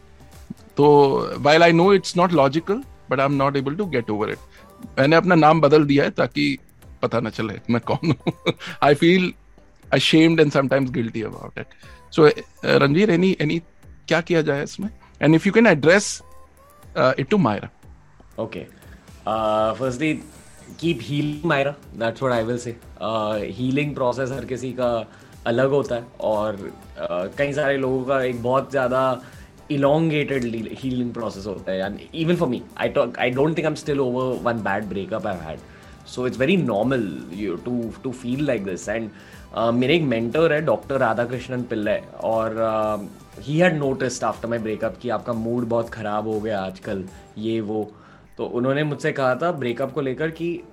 तो 0.77 0.85
while 1.41 1.63
I 1.63 1.71
know 1.71 1.91
it's 1.91 2.15
not 2.15 2.31
logical, 2.31 2.83
but 3.09 3.19
I'm 3.19 3.37
not 3.37 3.57
able 3.57 3.75
to 3.75 3.87
get 3.95 4.09
over 4.09 4.29
it. 4.33 4.39
मैंने 4.99 5.15
अपना 5.15 5.35
नाम 5.35 5.61
बदल 5.61 5.85
दिया 5.85 6.03
है 6.03 6.11
ताकि 6.11 6.57
पता 7.01 7.19
ना 7.19 7.29
चले 7.29 7.59
मैं 7.69 7.81
कौन 7.81 8.11
हूँ 8.11 8.53
I 8.83 8.95
feel 8.95 9.33
and 9.91 10.53
sometimes 10.53 10.89
guilty 10.89 11.21
about 11.23 11.57
it. 11.57 11.67
So, 11.67 12.00
uh, 12.17 12.31
Ranveer, 12.63 13.09
any 13.09 13.35
any 13.41 13.59
क्या 14.07 14.21
किया 14.21 14.41
जाए 14.41 14.63
इसमें? 14.63 14.89
Can 15.21 15.67
address 15.67 16.21
uh, 16.95 17.13
it 17.17 17.29
to 17.29 17.37
Myra. 17.37 17.69
Okay. 18.39 18.67
Uh, 19.25 19.73
firstly, 19.73 20.23
keep 20.77 21.01
healing, 21.01 21.41
Myra. 21.43 21.75
That's 21.95 22.21
what 22.21 22.31
I 22.31 22.43
will 22.43 22.57
say. 22.57 22.75
Uh, 22.99 23.37
healing 23.37 23.95
process 23.95 24.31
हर 24.31 24.45
किसी 24.45 24.71
का 24.73 25.07
अलग 25.45 25.69
होता 25.69 25.95
है 25.95 26.03
और 26.21 26.73
uh, 27.01 27.37
कई 27.37 27.53
सारे 27.53 27.77
लोगों 27.77 28.03
का 28.05 28.21
एक 28.23 28.43
बहुत 28.43 28.71
ज़्यादा 28.71 29.21
elongated 29.69 30.43
healing 30.83 31.13
process 31.17 31.45
होता 31.45 31.71
है 31.71 31.89
and 31.89 31.99
even 32.23 32.39
for 32.41 32.49
me 32.53 32.61
I 32.77 32.89
talk 32.97 33.17
I 33.17 33.29
don't 33.37 33.55
think 33.55 33.69
I'm 33.69 33.77
still 33.85 34.01
over 34.01 34.25
one 34.49 34.61
bad 34.61 34.89
breakup 34.89 35.25
I've 35.25 35.41
had 35.41 35.59
so 36.05 36.25
it's 36.25 36.37
very 36.37 36.57
normal 36.57 37.03
you 37.33 37.57
to 37.57 37.93
to 38.03 38.13
feel 38.13 38.45
like 38.51 38.65
this 38.65 38.87
and 38.87 39.09
uh, 39.57 39.73
मेरे 39.73 39.95
एक 39.95 40.01
mentor 40.01 40.53
है 40.53 40.61
doctor 40.61 40.97
Radhakrishnan 40.97 41.63
Pillai 41.63 41.97
और 42.23 43.09
he 43.39 43.57
had 43.57 43.77
noticed 43.77 44.23
after 44.23 44.49
my 44.49 44.57
breakup 44.57 44.97
कि 45.01 45.09
आपका 45.09 45.33
mood 45.33 45.65
बहुत 45.65 45.89
ख़राब 45.89 46.27
हो 46.27 46.39
गया 46.39 46.61
आजकल 46.61 47.03
ये 47.37 47.59
वो। 47.61 47.91
तो 48.37 48.45
उन्होंने 48.45 48.83
मुझसे 48.83 49.11
कहा 49.11 49.35
था 49.35 49.51
ब्रेकअप 49.51 49.91
को 49.91 50.01
लेकर 50.01 50.31
कि 50.31 50.63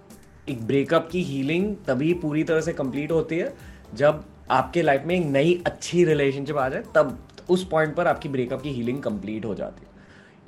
एक 0.48 0.66
ब्रेकअप 0.66 1.08
की 1.12 1.22
हीलिंग 1.22 1.74
तभी 1.86 2.12
पूरी 2.14 2.44
तरह 2.44 2.60
से 2.60 2.72
कंप्लीट 2.72 3.12
होती 3.12 3.38
है 3.38 3.54
जब 3.94 4.24
आपके 4.50 4.82
लाइफ 4.82 5.02
में 5.06 5.14
एक 5.14 5.26
नई 5.26 5.62
अच्छी 5.66 6.04
रिलेशनशिप 6.04 6.56
आ 6.56 6.68
जाए 6.68 6.82
तब 6.94 7.18
उस 7.48 7.66
पॉइंट 7.68 7.94
पर 7.94 8.06
आपकी 8.06 8.28
ब्रेकअप 8.28 8.62
की 8.62 8.70
हीलिंग 8.70 9.02
कंप्लीट 9.02 9.44
हो 9.44 9.54
जाती 9.54 9.82
है। 9.82 9.88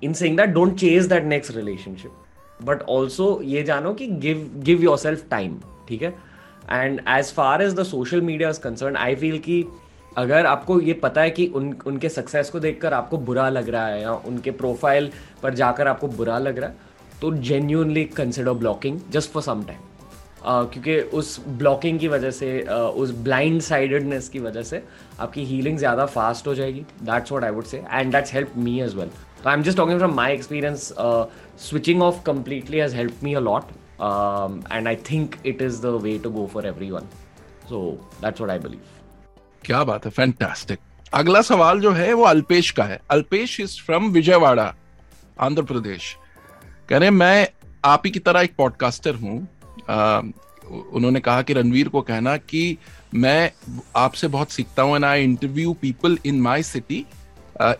In 0.02 0.12
saying 0.12 0.36
that 0.36 0.50
don't 0.50 0.78
chase 0.78 1.06
that 1.06 1.24
next 1.24 1.56
relationship 1.56 2.64
but 2.64 2.82
also 2.82 3.40
ये 3.44 3.62
जानो 3.62 3.94
कि 3.94 4.06
give 4.06 4.50
give 4.56 4.82
your 4.82 4.98
self 4.98 5.28
time 5.30 5.60
ठीक 5.88 6.02
है? 6.02 6.14
And 6.72 7.00
as 7.08 7.32
far 7.34 7.62
as 7.62 7.74
the 7.74 7.82
social 7.82 8.20
media 8.20 8.48
is 8.50 8.60
concern 8.60 8.96
I 8.96 9.14
feel 9.14 9.38
कि 9.38 9.64
अगर 10.18 10.46
आपको 10.46 10.80
ये 10.80 10.92
पता 10.92 11.20
है 11.20 11.30
कि 11.30 11.46
उन 11.46 11.74
उनके 11.86 12.08
सक्सेस 12.08 12.50
को 12.50 12.60
देखकर 12.60 12.94
आपको 12.94 13.18
बुरा 13.18 13.48
लग 13.48 13.68
रहा 13.68 13.86
है 13.86 14.00
या 14.02 14.12
उनके 14.26 14.50
प्रोफ़ाइल 14.50 15.10
पर 15.42 15.54
जाकर 15.54 15.88
आपको 15.88 16.08
बुरा 16.08 16.38
लग 16.38 16.58
रहा 16.58 16.70
है 16.70 16.88
तो 17.20 17.34
genuinely 17.34 18.04
consider 18.16 18.52
blocking 18.52 19.00
just 19.10 19.30
for 19.30 19.42
some 19.42 19.62
time 19.64 19.88
क्योंकि 20.44 20.98
उस 21.16 21.38
ब्लॉकिंग 21.48 21.98
की 22.00 22.08
वजह 22.08 22.30
से 22.30 22.48
uh, 22.62 22.72
उस 22.72 23.10
ब्लाइंड 23.14 23.60
साइडेडनेस 23.62 24.28
की 24.28 24.38
वजह 24.38 24.62
से 24.62 24.82
आपकी 25.20 25.44
हीलिंग 25.44 25.78
ज़्यादा 25.78 26.06
फास्ट 26.06 26.46
हो 26.46 26.54
जाएगी. 26.54 26.80
That's 27.02 27.32
what 27.32 27.44
I 27.44 27.50
would 27.50 27.64
say 27.64 27.82
and 27.90 28.12
that's 28.12 28.34
help 28.34 28.52
me 28.56 28.80
as 28.80 28.94
well 28.96 29.10
I 29.46 29.54
am 29.54 29.62
just 29.62 29.76
talking 29.76 29.98
from 29.98 30.14
my 30.14 30.32
experience 30.32 30.92
switching 31.68 32.02
off 32.02 32.22
completely 32.26 32.78
has 32.78 32.96
help 32.96 33.22
me 33.22 33.34
a 33.34 33.40
lot 33.40 33.72
and 34.72 34.88
I 34.88 34.96
think 35.10 35.36
it 35.46 35.62
is 35.62 35.80
the 35.82 35.98
way 36.02 36.18
to 36.18 36.30
go 36.30 36.46
for 36.46 36.66
everyone 36.90 37.08
so 37.70 37.82
that's 38.22 38.40
what 38.40 38.50
I 38.50 38.58
believe 38.58 38.80
क्या 39.64 39.82
बात 39.84 40.04
है 40.04 40.10
fantastic 40.10 40.78
अगला 41.12 41.40
सवाल 41.42 41.80
जो 41.80 41.90
है, 41.92 42.12
वो 42.12 42.24
अल्पेश 42.24 42.70
का 42.70 42.84
है. 42.84 43.00
Alpesh 43.10 43.60
is 43.60 43.80
from 43.82 44.08
Vijayawada, 44.10 44.74
Andhra 45.40 45.62
Pradesh. 45.62 46.16
कह 46.88 46.98
रहे 46.98 47.10
मैं 47.10 47.48
आप 47.84 48.02
ही 48.04 48.10
की 48.10 48.18
तरह 48.18 48.40
एक 48.40 48.54
पॉडकास्टर 48.58 49.14
हूँ. 49.14 49.38
उन्होंने 50.92 51.20
कहा 51.20 51.42
कि 51.42 51.52
रणवीर 51.52 51.88
को 51.88 52.00
कहना 52.00 52.36
कि 52.36 52.76
मैं 53.14 53.50
आपसे 53.96 54.28
बहुत 54.28 54.50
सीखता 54.50 54.82
हूँ 54.82 54.96
and 54.96 55.04
I 55.04 55.24
interview 55.24 55.72
people 55.72 56.18
in 56.26 56.40
my 56.40 56.62
city 56.62 57.04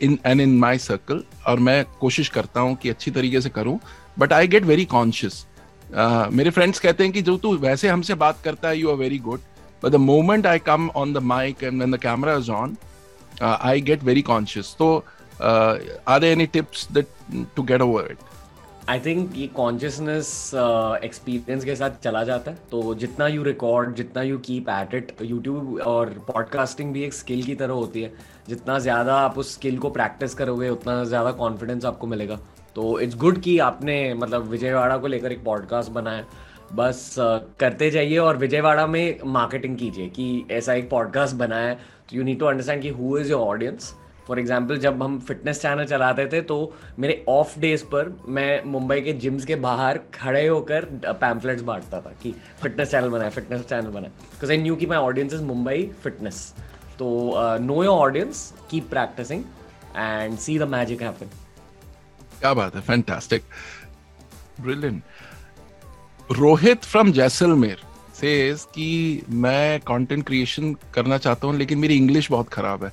in 0.03 0.19
and 0.27 0.41
in 0.41 0.59
my 0.59 0.79
circle 0.79 1.23
और 1.47 1.59
मैं 1.59 1.85
कोशिश 2.01 2.29
करता 2.29 2.61
हूँ 2.61 2.75
कि 2.77 2.89
अच्छी 2.89 3.11
तरीके 3.11 3.41
से 3.41 3.49
करूँ 3.49 3.79
but 4.19 4.33
I 4.33 4.49
get 4.49 4.65
very 4.65 4.85
conscious 4.85 5.47
मेरे 5.93 6.51
फ्रेंड्स 6.51 6.79
कहते 6.81 7.05
हैं 7.05 7.13
कि 7.13 7.23
जो 7.23 7.37
तू 7.39 7.57
वैसे 7.59 7.89
हमसे 7.89 8.15
बात 8.15 8.43
करता 8.45 8.69
है 8.69 8.79
you 8.79 8.91
are 8.91 8.97
very 8.97 9.19
good 9.19 9.41
moment 9.99 10.47
I 10.47 10.59
come 10.59 10.91
on 10.95 11.13
the 11.15 11.21
mic 11.21 11.63
and 11.63 11.81
when 11.81 11.91
the 11.91 11.99
camera 11.99 12.33
is 12.39 12.49
on, 12.51 12.77
uh, 13.41 13.57
I 13.61 13.79
get 13.79 14.03
very 14.03 14.23
conscious. 14.23 14.73
So, 14.81 14.89
uh, 15.41 15.79
are 16.07 16.21
there 16.21 16.33
any 16.33 16.47
tips 16.47 16.87
that 16.89 17.07
to 17.57 17.65
get 17.65 17.81
I 18.89 19.01
think 19.01 19.37
ये 19.37 19.47
consciousness 19.57 20.29
experience 21.05 21.65
के 21.65 21.75
साथ 21.77 21.99
चला 22.05 22.23
जाता 22.25 22.51
है। 22.51 22.59
तो 22.71 22.95
जितना 22.95 23.27
you 23.29 23.43
record 23.43 23.95
जितना 23.97 24.23
you 24.23 24.39
keep 24.47 24.69
at 24.69 24.95
it 24.95 25.17
YouTube 25.23 25.81
और 25.87 26.09
पॉडकास्टिंग 26.29 26.93
भी 26.93 27.05
एक 27.05 27.15
स्किल 27.15 27.43
की 27.43 27.55
तरह 27.55 27.73
होती 27.73 28.03
है। 28.03 28.13
जितना 28.49 28.79
ज़्यादा 28.79 29.17
आप 29.17 29.39
उस 29.39 29.55
स्किल 29.55 29.79
को 29.79 29.91
प्रैक्टिस 29.91 30.35
करोगे 30.35 30.69
उतना 30.69 31.03
ज़्यादा 31.05 31.33
कॉन्फिडेंस 31.43 31.85
आपको 31.85 32.07
मिलेगा। 32.07 32.39
तो 32.77 32.99
इट्स 33.01 33.17
गुड 33.17 33.41
कि 33.43 33.59
आपने 33.59 34.03
मतलब 34.15 34.49
विजयवाड़ा 34.49 34.97
को 34.97 35.07
लेकर 35.07 35.33
एक 35.33 35.45
पॉडकास्ट 35.45 35.91
बनाया। 35.93 36.25
बस 36.75 37.15
करते 37.61 37.91
जाइए 37.91 38.19
और 38.19 38.37
विजयवाड़ा 38.37 38.87
में 38.87 39.19
मार्केटिंग 39.27 39.77
कीजिए 39.77 40.09
कि 40.09 40.47
ऐसा 40.51 40.75
एक 40.75 40.91
पॉडकास्ट 40.91 41.37
बनाया 41.37 41.75
तो 41.75 42.17
यू 42.17 42.23
नीड 42.23 42.39
टू 42.39 42.47
अंडरस्टैंड 42.47 42.83
कि 42.83 42.89
who 42.89 43.17
is 43.19 43.31
your 43.31 43.41
audience 43.41 43.95
for 44.27 44.39
example 44.41 44.79
जब 44.79 45.03
हम 45.03 45.19
फिटनेस 45.19 45.61
चैनल 45.63 45.85
चलाते 45.85 46.27
थे 46.27 46.41
तो 46.43 46.59
मेरे 46.99 47.25
ऑफ़ 47.29 47.59
डेज़ 47.61 47.85
पर 47.85 48.15
मैं 48.29 48.63
मुंबई 48.65 49.01
के 49.01 49.13
जिम्स 49.13 49.45
के 49.45 49.57
बाहर 49.57 50.01
खड़े 50.15 50.47
होकर 50.47 50.85
पैम्फलेट्स 51.07 51.63
बांटता 51.63 52.01
था 52.01 52.13
कि 52.23 52.35
फिटनेस 52.63 52.91
चैनल 52.91 53.09
बनाए 53.09 53.31
फिटनेस 53.31 53.65
चैनल 53.65 53.91
बनाए। 53.91 54.11
बिकॉज़ 54.11 54.51
आई 54.51 54.59
न्यू 54.59 54.77
कि 54.77 54.87
my 54.87 54.99
audience 54.99 55.35
is 55.35 55.43
Mumbai 55.43 55.91
fitness 56.03 56.55
तो 56.99 57.09
know 57.61 57.83
your 57.85 57.99
audience 57.99 58.53
keep 58.71 58.89
practicing 58.91 59.45
and 59.97 60.39
see 60.39 60.59
the 60.59 60.63
magic 60.69 61.03
happen 61.03 61.31
क्या 62.41 62.53
बात 62.55 62.75
है 62.75 62.81
fantastic 62.81 63.43
brilliant 64.61 65.03
Rohit 66.31 66.85
from 66.85 67.13
Jaisalmer 67.13 67.79
says 68.15 68.65
कि 68.75 69.23
मैं 69.31 69.81
कंटेंट 69.81 70.25
क्रिएशन 70.27 70.73
करना 70.95 71.19
चाहता 71.19 71.47
हूँ 71.47 71.57
लेकिन 71.57 71.79
मेरी 71.79 71.97
इंग्लिश 71.97 72.31
बहुत 72.31 72.49
खराब 72.49 72.85
है। 72.85 72.91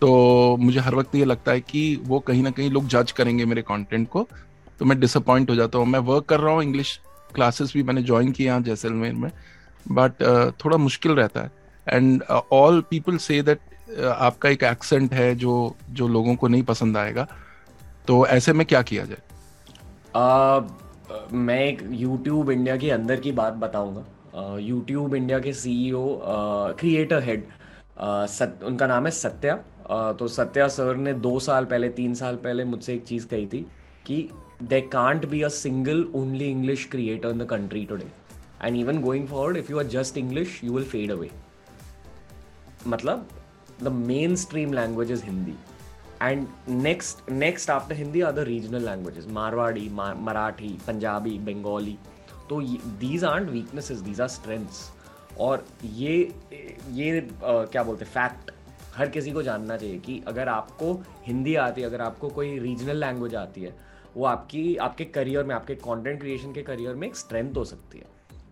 तो 0.00 0.56
मुझे 0.60 0.80
हर 0.80 0.94
वक्त 0.94 1.14
ये 1.14 1.24
लगता 1.24 1.52
है 1.52 1.60
कि 1.60 2.00
वो 2.04 2.18
कहीं 2.20 2.42
ना 2.42 2.50
कहीं 2.50 2.70
लोग 2.70 2.86
जज 2.88 3.12
करेंगे 3.12 3.44
मेरे 3.44 3.62
कंटेंट 3.62 4.08
को। 4.08 4.26
तो 4.78 4.84
मैं 4.84 4.98
डिसअपॉइंट 5.00 5.50
हो 5.50 5.54
जाता 5.56 5.78
हूँ। 5.78 5.86
मैं 5.86 5.98
वर्क 6.00 6.24
कर 6.24 6.40
रहा 6.40 6.52
हूँ 6.54 6.62
इंग्लिश 6.62 6.98
क्लासेस 7.34 7.72
भी 7.74 7.82
मैंने 7.82 8.02
ज्वाइन 8.02 8.32
किया 8.32 8.46
यहाँ 8.46 8.62
जैसलमेर 8.62 9.12
में 9.12 9.30
बट 9.90 10.22
uh, 10.22 10.64
थोड़ा 10.64 10.76
मुश्किल 10.76 11.12
रहता 11.12 11.40
है। 11.40 11.50
And 11.86 12.22
all 12.52 12.80
people 12.90 13.16
say 13.16 13.42
that 13.42 13.60
आपका 14.06 14.48
एक 14.48 14.62
एक्सेंट 14.62 15.12
है 15.14 15.34
जो 15.34 15.76
जो 15.90 16.08
लोगों 16.08 16.34
को 16.36 16.48
नहीं 16.48 16.62
पसंद 16.62 16.96
आएगा। 16.96 17.26
तो 18.08 18.26
ऐसे 18.26 18.52
में 18.52 18.66
क्या 18.66 18.80
किया 18.82 19.04
जाए? 19.04 19.22
uh, 20.14 21.32
मैं 21.32 21.60
एक 21.64 21.82
YouTube 21.94 22.50
इंडिया 22.50 22.76
के 22.76 22.90
अंदर 22.90 23.20
की 23.20 23.32
बात 23.32 23.54
बताऊँगा। 23.64 24.56
यूट्यूब 24.58 25.14
इंडिया 25.14 25.38
के 25.38 25.52
सीईओ 25.52 26.04
क्रिएटर 26.78 27.22
हेड 27.22 27.44
उनका 28.64 28.86
नाम 28.86 29.04
है 29.04 29.10
सत्या। 29.10 29.58
uh, 29.58 30.18
तो 30.18 30.28
सत्या 30.28 30.68
सर 30.68 30.96
ने 30.96 31.12
दो 31.26 31.38
साल 31.40 31.64
पहले 31.64 31.88
तीन 31.98 32.14
साल 32.14 32.36
पहले 32.36 32.64
मुझसे 32.64 32.94
एक 32.94 33.04
चीज़ 33.04 33.26
कही 33.26 33.46
थी 33.46 33.66
कि 34.06 34.28
they 34.62 34.80
can't 34.80 35.26
be 35.28 35.42
a 35.42 35.48
single 35.48 36.04
only 36.14 36.50
English 36.50 36.88
creator 36.90 37.28
in 37.28 37.38
the 37.38 37.46
country 37.50 37.84
today 37.84 38.06
and 38.64 38.76
even 38.76 39.00
going 39.02 39.26
forward 39.28 39.56
if 39.56 39.72
you 39.72 39.78
are 39.78 39.86
just 39.96 40.18
English 40.18 40.60
you 40.64 40.72
will 40.72 40.84
fade 40.84 41.10
away 41.12 41.30
मतलब 42.86 43.28
the 43.82 43.88
mainstream 44.36 44.72
language 44.72 45.12
is 45.12 45.24
Hindi 45.24 45.54
and 46.20 46.46
next 46.84 47.28
next 47.30 47.70
after 47.70 47.94
hindi 47.94 48.22
are 48.22 48.32
the 48.32 48.44
regional 48.44 48.82
languages. 48.82 49.26
Mar- 49.26 50.14
marathi 50.28 50.70
punjabi 50.88 51.38
bengali. 51.50 51.96
तो 52.50 52.60
these 53.00 53.24
aren't 53.24 53.50
weaknesses 53.52 54.02
these 54.02 54.20
are 54.20 54.28
strengths 54.28 54.90
और 55.38 55.66
ये 55.84 56.34
ये 56.90 57.20
uh, 57.20 57.38
क्या 57.44 57.82
बोलते 57.82 58.04
हैं 58.04 58.12
fact 58.12 58.50
हर 58.94 59.08
किसी 59.08 59.32
को 59.32 59.42
जानना 59.42 59.76
चाहिए 59.76 59.98
कि 59.98 60.22
अगर 60.26 60.48
आपको 60.48 61.04
हिंदी 61.26 61.54
आती 61.54 61.80
है 61.80 61.86
अगर 61.86 62.00
आपको 62.00 62.28
कोई 62.28 62.58
रीजनल 62.58 62.96
लैंग्वेज 62.96 63.34
आती 63.34 63.62
है 63.62 63.74
वो 64.16 64.24
आपकी 64.24 64.76
आपके 64.76 65.04
करियर 65.04 65.44
में 65.44 65.54
आपके 65.54 65.74
कंटेंट 65.74 66.20
क्रिएशन 66.20 66.52
के 66.52 66.62
करियर 66.62 66.94
में 66.94 67.08
एक 67.08 67.16
स्ट्रेंथ 67.16 67.56
हो 67.56 67.64
सकती 67.64 67.98
है। 67.98 68.06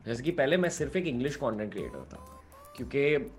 जैसे 0.06 0.23
कि 0.23 0.30
पहले 0.30 0.56
मैं 0.56 0.68
सिर्फ़ 0.68 0.99
एक 0.99 1.06
इंग्लिश 1.06 1.37
कंटेंट 1.37 1.73
क्रिएटर 1.73 2.08
था। 2.12 2.36
क्योंकि 2.76 3.30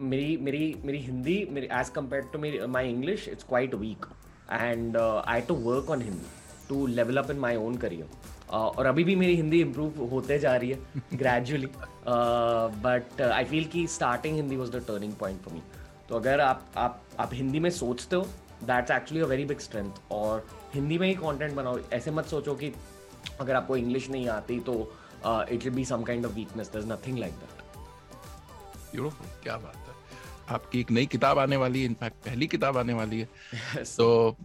मेरी 0.00 0.36
मेरी 0.36 0.74
मेरी 0.84 0.98
हिंदी, 0.98 1.46
मेरी 1.50 1.68
एज 1.72 1.88
कंपेयर 1.88 2.22
टू 2.22 2.38
मेरी 2.38 2.66
my 2.66 2.88
English 2.88 3.28
it's 3.28 3.44
quite 3.44 3.74
weak 3.74 4.06
and 4.52 4.96
I 5.26 5.40
too 5.40 5.54
work 5.54 5.90
on 5.90 6.02
Hindi 6.02 6.26
to 6.68 6.86
level 6.86 7.16
up 7.16 7.30
in 7.30 7.38
my 7.38 7.56
own 7.56 7.76
career 7.76 8.08
और 8.50 8.86
अभी 8.86 9.04
भी 9.04 9.16
मेरी 9.16 9.36
हिंदी 9.36 9.60
इम्प्रूव 9.60 10.08
होते 10.08 10.38
जा 10.38 10.56
रही 10.56 10.70
है 10.70 11.02
ग्रेजुअली 11.14 11.68
बट 12.84 13.22
आई 13.22 13.44
फील 13.44 13.64
कि 13.64 13.86
starting 13.86 14.36
Hindi 14.36 14.56
was 14.56 14.70
the 14.70 14.84
turning 14.86 15.12
point 15.12 15.40
for 15.40 15.54
me 15.54 15.62
तो 16.08 16.16
अगर 16.16 16.40
आप 16.40 16.66
आप 16.76 17.02
आप 17.18 17.30
हिंदी 17.32 17.60
में 17.60 17.70
सोचते 17.70 18.16
हो 18.16 18.22
that's 18.64 18.90
actually 18.90 19.24
a 19.24 19.26
very 19.26 19.44
big 19.44 19.58
strength 19.58 19.90
और 20.10 20.46
हिंदी 20.74 20.98
में 20.98 21.08
ही 21.08 21.14
कंटेंट 21.14 21.54
बनाओ, 21.54 21.78
ऐसे 21.92 22.10
मत 22.10 22.24
सोचो 22.24 22.54
कि 22.54 22.72
अगर 23.40 23.54
आपको 23.54 23.76
इंग्लिश 23.76 24.10
नहीं 24.10 24.28
आती 24.28 24.60
तो 24.60 24.92
it 25.26 25.64
will 25.64 25.74
be 25.74 25.84
some 25.84 26.02
kind 26.02 26.26
of 26.26 26.32
weakness 26.32 26.70
there 26.72 26.78
is 26.78 26.86
nothing 26.86 27.18
like 27.18 27.32
that 27.34 27.61
beautiful 28.92 29.40
क्या 29.42 29.56
बात 29.56 29.76
है। 29.76 30.00
आपकी 30.48 30.80
एक 30.80 30.90
नई 30.90 31.06
किताब 31.06 31.38
आने 31.38 31.56
वाली 31.56 31.80
है 31.80 31.86
इनफैक्ट 31.86 32.16
पहली 32.24 32.46
किताब 32.46 32.78
आने 32.78 32.94
वाली 32.94 33.20
है। 33.20 33.28
yes. 33.76 33.96
तो 33.98 34.36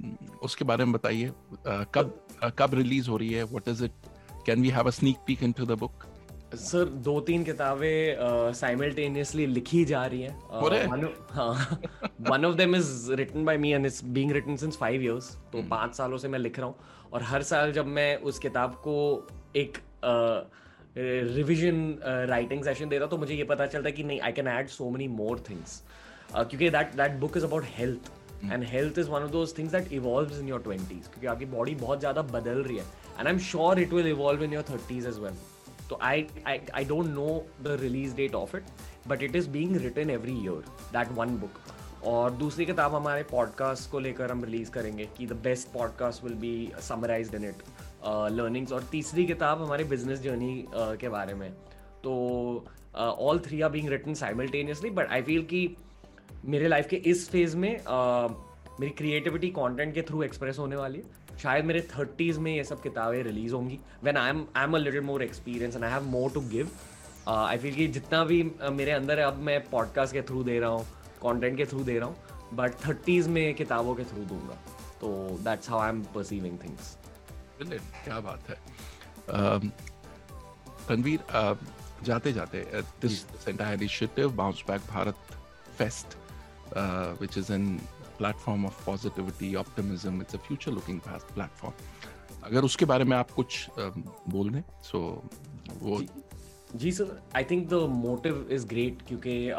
उसके 0.44 0.66
बारे 0.66 0.86
में 0.86 0.94
बताइए 0.94 1.30
uh, 1.30 1.86
कब 1.96 2.14
uh, 2.44 2.52
कब 2.60 2.74
रिलीज़ 2.74 3.10
हो 3.10 3.18
रही 3.18 3.34
है 3.34 3.44
what 3.44 3.68
is 3.68 3.84
it 3.86 3.92
can 4.46 4.62
we 4.62 4.70
have 4.70 4.88
a 4.88 4.90
sneak 4.90 5.18
peek 5.28 5.44
into 5.44 5.66
the 5.66 5.78
book 5.80 6.06
sir 6.56 6.86
दो 7.06 7.20
तीन 7.22 7.44
किताबें 7.44 8.54
साइमल्टेनियसली 8.54 9.46
uh, 9.46 9.54
लिखी 9.54 9.84
जा 9.86 10.06
रही 10.06 10.22
हैं। 10.22 10.36
One 12.30 12.46
of 12.46 12.56
them 12.56 12.76
is 12.76 13.12
written 13.12 13.46
by 13.46 13.58
me 13.58 13.72
and 13.72 13.86
it's 13.86 14.04
being 14.04 14.32
written 14.32 14.56
since 14.56 14.78
five 14.78 15.02
years 15.02 15.36
तो 15.52 15.58
hmm. 15.60 15.70
पाँच 15.70 15.96
सालों 15.96 16.18
से 16.18 16.28
मैं 16.28 16.40
लिख 16.40 16.60
रहा 16.60 16.68
हूँ 16.68 16.76
और 17.14 17.24
हर 17.24 17.44
साल 17.44 17.72
जब 17.72 17.86
मैं 17.88 18.16
उस 18.30 18.40
किताब 18.40 18.74
को 18.88 18.96
एक 19.56 19.78
रिविजन 20.96 21.98
राइटिंग 22.30 22.64
सेशन 22.64 22.90
देता 22.90 23.06
तो 23.06 23.18
मुझे 23.18 23.34
ये 23.36 23.44
पता 23.44 23.66
चलता 23.66 23.90
कि 23.90 24.04
नहीं 24.04 24.20
I 24.20 24.32
can 24.32 24.48
add 24.48 24.68
so 24.68 24.90
many 24.90 25.08
more 25.08 25.44
things 25.50 25.82
क्योंकि 26.32 26.70
that 26.70 26.96
that 26.96 27.20
book 27.20 27.38
is 27.38 27.46
about 27.46 27.66
health 27.68 28.12
and 28.44 28.64
health 28.64 29.00
is 29.00 29.10
one 29.10 29.22
of 29.22 29.32
those 29.32 29.58
things 29.58 29.72
that 29.72 29.92
evolve 29.94 30.40
in 30.40 30.48
your 30.48 30.62
twenties 30.62 31.08
क्योंकि 31.08 31.28
आपकी 31.28 31.46
बॉडी 31.46 31.76
बहुत 31.76 32.00
ज़्यादा 32.00 32.22
बदल 32.22 32.64
रही 32.64 32.78
है. 32.78 32.86
And 33.20 33.28
I 33.28 33.34
am 33.34 33.40
sure 33.40 33.80
it 33.80 33.94
will 33.94 34.08
evolve 34.08 34.44
in 34.44 34.54
your 34.54 34.64
thirties 34.70 35.06
as 35.06 35.20
well 35.20 35.38
तो 35.90 36.00
I 36.02 36.28
I 36.74 36.86
don't 36.86 37.06
know 37.06 37.46
the 37.64 37.78
release 37.82 38.16
date 38.16 38.36
of 38.36 38.56
it 38.58 38.64
but 39.08 39.24
it 39.24 39.36
is 39.36 39.50
being 39.50 39.76
written 39.78 40.10
every 40.10 40.38
year 40.44 40.64
that 40.94 41.12
one 41.12 41.38
book 41.38 41.60
और 42.06 42.32
दूसरी 42.32 42.66
किताब 42.66 42.96
हमारे 42.96 43.24
podcast 43.24 43.90
को 43.92 44.00
लेकर 44.00 44.32
हम 44.32 44.44
release 44.44 44.72
करेंगे 44.72 45.08
कि 45.18 45.26
the 45.28 45.34
best 45.44 45.72
podcast 45.74 46.24
will 46.24 46.34
be 46.34 46.72
summarise 46.82 47.36
in 47.36 47.46
it 47.46 47.64
learnings 48.32 48.72
और 48.72 48.84
तीसरी 48.92 49.26
किताब 49.26 49.62
हमारे 49.62 49.84
बिज़नेस 49.84 50.20
जर्नी 50.22 50.66
के 50.74 51.10
बारे 51.10 51.34
में। 51.34 51.52
तो 52.04 52.66
all 52.96 53.40
three 53.40 53.62
are 53.62 53.70
being 53.70 53.90
written 53.90 54.14
simultaneously 54.14 54.90
but 54.90 55.12
I 55.12 55.22
feel 55.22 55.42
कि 55.44 55.70
मेरे 56.46 56.68
लाइफ 56.68 56.88
के 56.88 56.96
इस 57.06 57.30
फ़ेज़ 57.30 57.56
में 57.58 57.72
मेरी 58.80 58.90
क्रिएटिविटी 58.90 59.48
कंटेंट 59.50 59.94
के 59.94 60.02
थ्रू 60.02 60.22
एक्सप्रेस 60.24 60.60
होने 60.60 60.76
वाली 60.76 60.98
है। 60.98 61.38
शायद 61.38 61.66
मेरे 61.66 61.82
थर्टीज़ 61.90 62.40
में 62.40 62.52
ये 62.56 62.64
सब 62.64 62.82
किताबें 62.82 63.22
रिलीज़ 63.24 63.54
होंगी। 63.54 63.80
When 64.04 64.18
I 64.18 64.30
am 64.30 64.46
I 64.56 64.64
am 64.64 64.76
a 64.76 64.80
little 64.80 65.02
more 65.02 65.24
experience 65.24 65.76
and 65.76 65.84
I 65.84 65.92
have 65.92 66.04
more 66.06 66.32
to 66.32 66.42
give 66.50 66.70
I 67.28 67.58
feel 67.58 67.76
कि 67.76 67.88
जितना 67.88 68.24
भी 68.26 68.42
मेरे 68.72 68.92
अंदर 68.92 69.20
है 69.20 69.26
अब 69.26 69.38
मैं 69.42 69.60
पॉडकास्ट 69.70 70.14
के 70.14 70.22
थ्रू 70.22 70.44
दे 70.44 70.60
रहा 70.60 70.70
हूँ 70.70 70.86
कॉन्टेंट 71.22 71.58
के 71.58 71.66
थ्रू 71.66 71.84
दे 71.84 71.98
रहा 72.00 72.08
हूँ 72.10 72.16
बट 72.54 72.74
थर्टीज़ 72.86 73.30
में 73.30 73.54
किताबों 73.56 73.96
के 73.96 74.04
थ्रू 74.04 74.24
दूँगा। 74.26 74.58
तो 75.02 75.10
that's 75.44 75.70
how 75.70 75.80
I 75.80 75.90
am 75.90 76.02
perceiving 76.16 76.58
things 76.64 76.98
क्या 77.60 78.20
बात 78.20 78.50
है। 78.50 78.56
uh, 79.28 79.66
जाते 82.04 82.34
जाते 82.34 82.66
this 83.02 83.26
entire 83.48 83.74
initiative 83.74 84.32
bounce 84.36 84.64
back 84.68 84.82
Bharat 84.90 85.16
fest 85.78 86.18
which 87.20 87.38
is 87.38 87.54
an 87.54 87.78
platform 88.18 88.66
of 88.66 88.86
positivity 88.86 89.56
optimism 89.56 90.22
it's 90.22 90.36
a 90.36 90.38
future 90.38 90.72
looking 90.72 91.00
platform 91.34 91.74
अगर 92.44 92.64
उसके 92.64 92.86
बारे 92.86 93.04
में 93.04 93.18
आप 93.18 93.32
कुछ 93.32 93.70
बोल 93.80 94.50
दें 94.50 94.64
सो 94.84 95.24
वो 95.82 96.02
जी 96.76 96.92
sir 96.92 97.22
I 97.36 97.44
think 97.44 97.70
the 97.70 97.74
motive 97.90 98.48
is 98.52 98.68
great 98.68 99.02
क्योंकि 99.08 99.52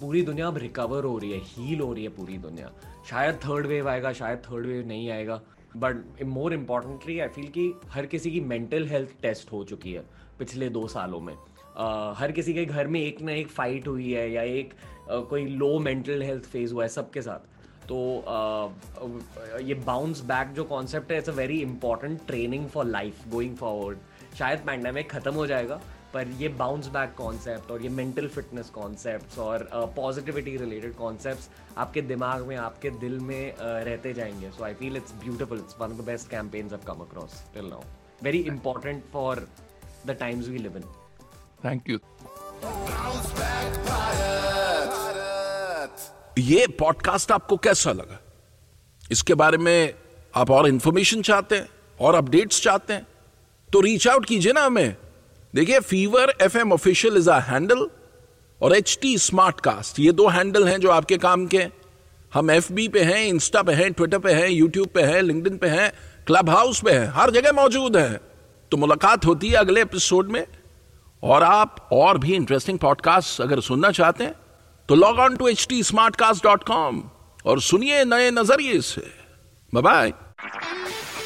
पूरी 0.00 0.22
दुनिया 0.22 0.46
अब 0.46 0.58
रिकवर 0.58 1.04
हो 1.04 1.18
रही 1.18 1.32
है 1.32 1.40
हील 1.44 1.80
हो 1.80 1.92
रही 1.92 2.04
है 2.04 2.10
पूरी 2.16 2.38
दुनिया। 2.38 2.72
शायद 3.10 3.40
थर्ड 3.44 3.66
वेव 3.66 3.88
आएगा 3.88 4.12
शायद 4.12 4.38
थर्ड 4.38 4.66
वेव 4.66 4.86
नहीं 4.86 5.10
आएगा। 5.10 5.40
But 5.76 6.22
more 6.24 6.54
importantly 6.54 7.18
I 7.20 7.28
feel 7.28 7.48
कि 7.48 7.72
हर 7.90 8.06
किसी 8.06 8.30
की 8.30 8.40
मेंटल 8.40 8.86
हेल्थ 8.86 9.10
टेस्ट 9.22 9.52
हो 9.52 9.64
चुकी 9.64 9.92
है 9.92 10.04
पिछले 10.38 10.68
दो 10.68 10.86
सालों 10.88 11.20
में। 11.20 11.34
uh, 11.34 12.18
हर 12.18 12.32
किसी 12.32 12.54
के 12.54 12.64
घर 12.64 12.86
में 12.86 13.00
एक 13.00 13.20
ना 13.22 13.32
एक 13.32 13.48
फाइट 13.48 13.88
हुई 13.88 14.12
है 14.12 14.30
या 14.32 14.42
एक 14.42 14.72
uh, 15.12 15.24
कोई 15.28 15.46
लो 15.46 15.78
मेंटल 15.78 16.22
हेल्थ 16.22 16.44
फ़ेज़ 16.44 16.72
हुआ 16.72 16.82
है 16.82 16.88
सबके 16.88 17.22
साथ। 17.22 17.56
तो 17.88 17.98
uh, 18.28 19.62
ये 19.62 19.74
बाउंस 19.74 20.20
बैक 20.24 20.52
जो 20.54 20.64
कॉन्सेप्ट 20.64 21.12
है 21.12 21.18
it's 21.18 21.28
a 21.28 21.32
very 21.32 21.60
important 21.62 22.26
training 22.26 22.66
for 22.68 22.84
life 22.84 23.28
going 23.28 23.56
forward 23.56 23.98
शायद 24.38 24.58
पैंडमिक 24.58 25.10
खत्म 25.10 25.34
हो 25.34 25.46
जाएगा 25.46 25.80
पर 26.14 26.28
ये 26.28 26.48
बाउंस 26.48 26.86
बैक 26.86 27.14
कॉन्सेप्ट 27.14 27.70
और 27.70 27.82
ये 27.82 27.88
मेंटल 27.88 28.28
फिटनेस 28.28 28.70
कॉन्सेप्ट 28.70 29.38
और 29.38 29.68
पॉजिटिविटी 29.96 30.56
रिलेटेड 30.56 30.94
कॉन्सेप्ट 30.94 31.78
आपके 31.78 32.02
दिमाग 32.02 32.46
में 32.46 32.56
आपके 32.56 32.90
दिल 32.90 33.18
में 33.18 33.54
uh, 33.54 33.60
रहते 33.60 34.12
जाएँगे। 34.12 34.50
So 34.50 34.64
I 34.64 34.74
feel 34.74 34.96
it's 34.96 35.12
beautiful 35.12 35.58
it's 35.58 35.74
one 35.80 35.92
of 35.92 35.96
the 35.96 36.04
best 36.04 36.30
campaigns 36.30 36.72
of 36.72 36.84
come 36.86 36.94
across 36.94 37.42
till 37.54 37.64
now 37.64 37.82
very 38.22 38.38
important 38.38 39.02
for 39.12 39.48
the 40.06 40.10
times 40.10 40.48
we 40.48 40.58
live 40.58 40.76
in 40.76 40.82
thank 41.64 41.90
you 41.90 41.98
ये 46.38 46.66
पॉडकास्ट 46.66 47.32
आपको 47.32 47.56
कैसा 47.56 47.92
लगा? 47.92 48.20
इसके 49.10 49.34
बारे 49.34 49.58
में 49.58 49.94
आप 50.34 50.50
और 50.50 50.68
इंफॉर्मेशन 50.68 51.22
चाहते 51.22 51.56
हैं 51.56 51.68
और 52.00 52.14
अपडेट्स 52.14 52.62
चाहते 52.62 52.92
हैं 52.92 53.06
तो 53.72 53.80
रीच 53.80 54.08
आउट 54.08 54.26
कीजिए 54.26 54.52
ना 54.52 54.60
हमें। 54.60 54.96
देखिए 55.54 55.80
fever 55.80 56.34
F 56.42 56.58
M 56.58 56.72
official 56.72 57.16
is 57.16 57.30
a 57.30 57.38
handle 57.38 57.86
और 58.62 58.76
एच 58.76 58.98
टी 59.02 59.18
स्मार्ट 59.18 59.60
कास्ट 59.60 60.00
ये 60.00 60.12
दो 60.12 60.28
हैंडल 60.28 60.68
हैं 60.68 60.80
जो 60.80 60.90
आपके 60.90 61.16
काम 61.16 61.46
के 61.46 61.66
हम 62.34 62.50
एफ़ 62.50 62.72
बी 62.72 62.88
पे 62.88 63.02
हैं 63.02 63.26
इंस्टा 63.26 63.62
पे 63.62 63.72
हैं 63.72 63.92
ट्विटर 63.92 64.18
पे 64.18 64.32
हैं 64.32 64.48
यूट्यूब 64.48 64.88
पे 64.88 65.02
हैं 65.02 65.22
लिंक्डइन 65.22 65.56
पे 65.58 65.66
हैं 65.66 65.92
क्लब 66.26 66.50
हाउस 66.50 66.82
पे 66.84 66.92
हैं, 66.92 67.06
हर 67.06 67.30
जगह 67.30 67.52
मौजूद 67.52 67.96
हैं। 67.96 68.20
तो 68.70 68.76
मुलाकात 68.76 69.26
होती 69.26 69.48
है 69.48 69.54
अगले 69.54 69.82
एपिसोड 69.82 70.28
में 70.28 70.46
और 71.22 71.42
आप 71.42 71.88
और 71.92 72.18
भी 72.18 72.34
इंटरेस्टिंग 72.34 72.78
पॉडकास्ट 72.78 73.40
अगर 73.40 73.60
सुनना 73.60 73.90
चाहते 73.90 74.24
हैं 74.24 74.34
तो 74.88 74.94
log 74.94 75.18
on 75.18 75.36
to 75.36 75.48
H 75.48 75.66
T 75.70 75.82
smart 75.82 76.16
cast 76.16 76.44
dot 76.44 76.64
com 76.64 77.02
और 77.46 77.60
सुनिए 77.60 78.04
नए 78.04 78.30
नज़रिए 78.30 78.80
से। 78.80 79.06
बाय 79.74 80.12